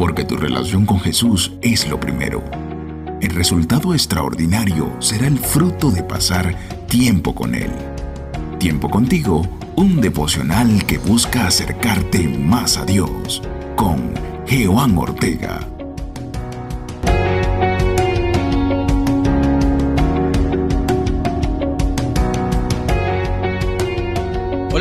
[0.00, 2.42] porque tu relación con Jesús es lo primero.
[3.20, 6.56] El resultado extraordinario será el fruto de pasar
[6.88, 7.70] tiempo con Él.
[8.58, 9.42] Tiempo contigo,
[9.76, 13.42] un devocional que busca acercarte más a Dios
[13.76, 14.14] con
[14.46, 15.79] Jehová Ortega.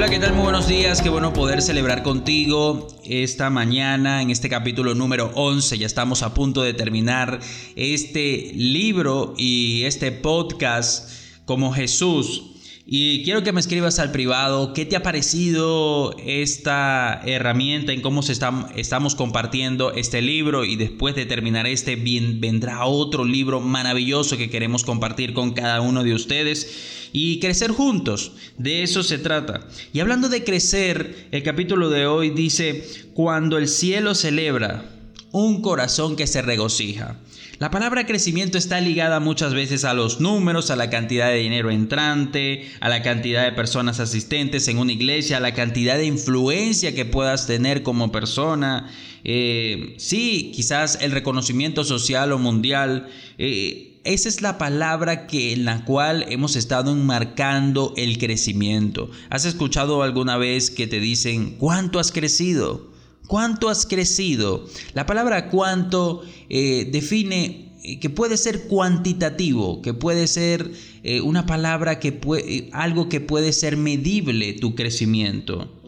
[0.09, 0.33] ¿Qué tal?
[0.33, 5.77] Muy buenos días, qué bueno poder celebrar contigo esta mañana en este capítulo número 11.
[5.77, 7.39] Ya estamos a punto de terminar
[7.75, 11.11] este libro y este podcast
[11.45, 12.58] como Jesús
[12.91, 18.23] y quiero que me escribas al privado qué te ha parecido esta herramienta, en cómo
[18.23, 24.49] se estamos compartiendo este libro y después de terminar este vendrá otro libro maravilloso que
[24.49, 28.31] queremos compartir con cada uno de ustedes y crecer juntos.
[28.57, 29.67] De eso se trata.
[29.93, 32.83] Y hablando de crecer, el capítulo de hoy dice,
[33.13, 34.98] cuando el cielo celebra,
[35.31, 37.17] un corazón que se regocija.
[37.59, 41.69] La palabra crecimiento está ligada muchas veces a los números, a la cantidad de dinero
[41.71, 46.95] entrante, a la cantidad de personas asistentes en una iglesia, a la cantidad de influencia
[46.95, 48.89] que puedas tener como persona.
[49.25, 53.09] Eh, sí, quizás el reconocimiento social o mundial.
[53.37, 59.11] Eh, esa es la palabra que, en la cual hemos estado enmarcando el crecimiento.
[59.29, 62.88] ¿Has escuchado alguna vez que te dicen, ¿cuánto has crecido?
[63.29, 64.65] ¿Cuánto has crecido?
[64.95, 70.71] La palabra cuánto eh, define eh, que puede ser cuantitativo, que puede ser
[71.03, 75.79] eh, una palabra que algo que puede ser medible tu crecimiento.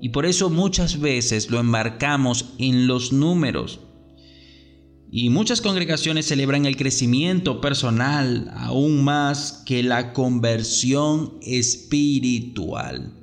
[0.00, 3.80] Y por eso muchas veces lo embarcamos en los números.
[5.10, 13.14] Y muchas congregaciones celebran el crecimiento personal aún más que la conversión espiritual.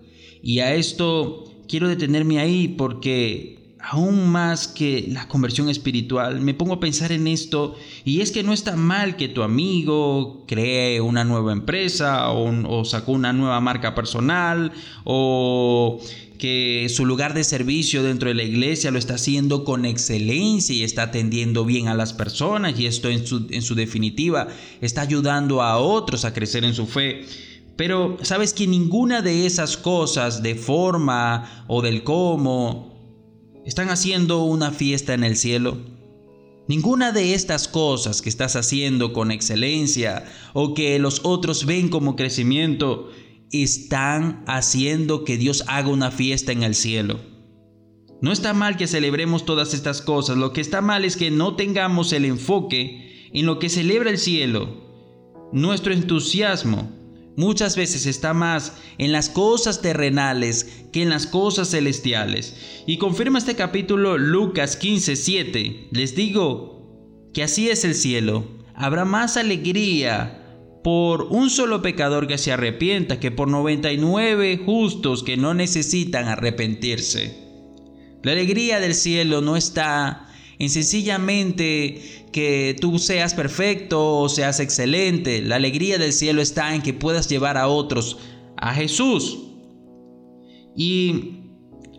[0.43, 6.73] Y a esto quiero detenerme ahí porque aún más que la conversión espiritual, me pongo
[6.73, 11.23] a pensar en esto y es que no está mal que tu amigo cree una
[11.23, 14.71] nueva empresa o, sacó una nueva marca personal
[15.03, 15.99] o
[16.37, 20.83] que su lugar de servicio dentro de la iglesia lo está haciendo con excelencia y
[20.83, 24.47] está atendiendo bien a las personas y esto en su, en su definitiva
[24.81, 27.25] está ayudando a otros a crecer en su fe.
[27.75, 32.90] Pero sabes que ninguna de esas cosas de forma o del cómo
[33.65, 35.77] ¿Están haciendo una fiesta en el cielo?
[36.67, 42.15] Ninguna de estas cosas que estás haciendo con excelencia o que los otros ven como
[42.15, 43.09] crecimiento
[43.51, 47.19] están haciendo que Dios haga una fiesta en el cielo.
[48.19, 51.55] No está mal que celebremos todas estas cosas, lo que está mal es que no
[51.55, 55.49] tengamos el enfoque en lo que celebra el cielo.
[55.51, 57.00] Nuestro entusiasmo
[57.35, 62.83] muchas veces está más en las cosas terrenales que en las cosas celestiales.
[62.85, 65.89] Y confirma este capítulo Lucas 15, 7.
[65.91, 68.45] Les digo que así es el cielo.
[68.73, 70.37] Habrá más alegría
[70.83, 77.51] por un solo pecador que se arrepienta que por 99 justos que no necesitan arrepentirse.
[78.23, 80.30] La alegría del cielo no está
[80.61, 85.41] en sencillamente que tú seas perfecto o seas excelente.
[85.41, 88.19] La alegría del cielo está en que puedas llevar a otros
[88.57, 89.39] a Jesús.
[90.77, 91.39] Y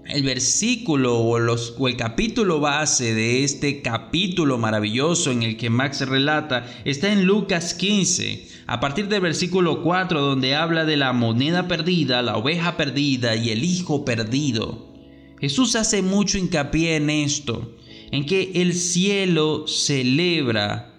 [0.07, 5.69] el versículo o, los, o, el capítulo base de este capítulo maravilloso en el que
[5.69, 11.13] Max relata está en Lucas 15, a partir del versículo 4 donde habla de la
[11.13, 14.95] moneda perdida, la oveja perdida y el hijo perdido.
[15.41, 17.75] Jesús hace mucho hincapié en esto
[18.13, 20.95] en que el cielo celebra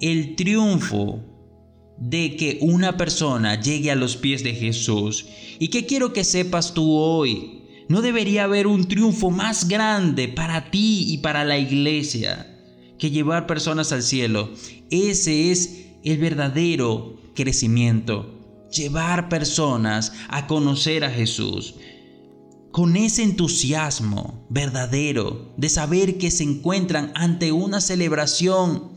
[0.00, 1.20] el triunfo
[1.98, 5.26] de que una persona llegue a los pies de Jesús.
[5.58, 7.62] ¿Y qué quiero que sepas tú hoy?
[7.88, 12.54] No debería haber un triunfo más grande para ti y para la iglesia
[12.98, 14.50] que llevar personas al cielo.
[14.90, 18.34] Ese es el verdadero crecimiento.
[18.72, 21.74] Llevar personas a conocer a Jesús
[22.78, 28.92] con ese entusiasmo verdadero de saber que se encuentran ante una celebración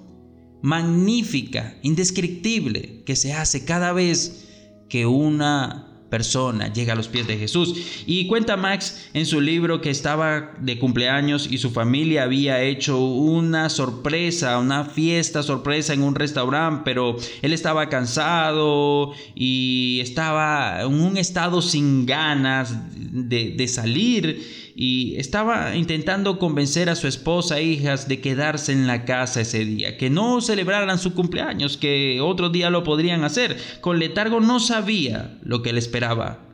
[0.62, 4.46] magnífica, indescriptible, que se hace cada vez
[4.88, 7.74] que una persona llega a los pies de Jesús.
[8.06, 13.00] Y cuenta Max en su libro que estaba de cumpleaños y su familia había hecho
[13.00, 21.02] una sorpresa, una fiesta sorpresa en un restaurante, pero él estaba cansado y estaba en
[21.02, 22.76] un estado sin ganas
[23.12, 29.06] de, salir y estaba intentando convencer a su esposa e hijas de quedarse en la
[29.06, 33.58] casa ese día, que no celebraran su cumpleaños, que otro día lo podrían hacer.
[33.82, 36.48] Con letargo no sabía lo que le esperaba.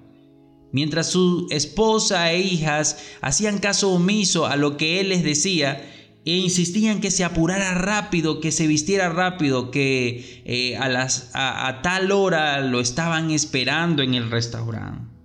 [0.74, 5.94] Mientras su esposa e hijas hacían caso omiso a lo que él les decía,
[6.26, 11.80] e insistían que se apurara rápido, que se vistiera rápido, que eh, a, las, a
[11.82, 15.17] tal hora lo estaban esperando en el restaurante.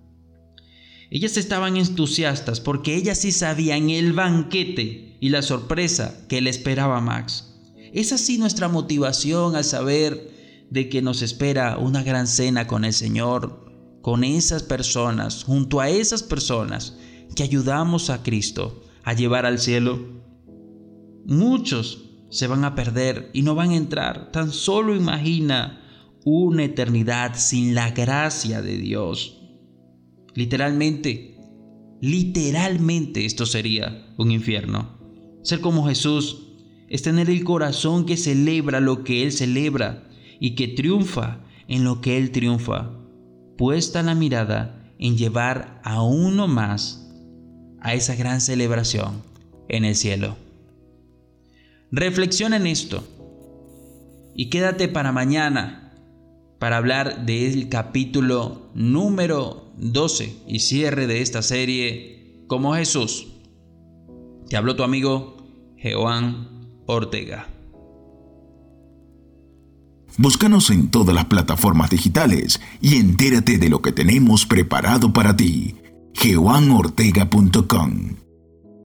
[1.14, 6.96] Ellas estaban entusiastas porque ellas sí sabían el banquete y la sorpresa que le esperaba
[6.96, 7.52] a Max.
[7.92, 12.94] Es así nuestra motivación al saber de que nos espera una gran cena con el
[12.94, 13.70] Señor,
[14.00, 16.96] con esas personas, junto a esas personas
[17.36, 20.00] que ayudamos a Cristo a llevar al cielo.
[21.26, 24.32] Muchos se van a perder y no van a entrar.
[24.32, 25.78] Tan solo imagina
[26.24, 29.41] una eternidad sin la gracia de Dios.
[30.34, 31.36] Literalmente,
[32.00, 34.98] literalmente esto sería un infierno.
[35.42, 36.48] Ser como Jesús
[36.88, 40.08] es tener el corazón que celebra lo que Él celebra
[40.40, 42.90] y que triunfa en lo que Él triunfa,
[43.56, 47.10] puesta la mirada en llevar a uno más
[47.80, 49.22] a esa gran celebración
[49.68, 50.36] en el cielo.
[51.90, 53.04] Reflexiona en esto
[54.34, 55.81] y quédate para mañana
[56.62, 63.26] para hablar del capítulo número 12 y cierre de esta serie como Jesús.
[64.48, 65.38] Te habló tu amigo
[65.82, 66.46] Joan
[66.86, 67.48] Ortega.
[70.16, 75.74] Búscanos en todas las plataformas digitales y entérate de lo que tenemos preparado para ti.
[76.14, 78.14] geoanortega.com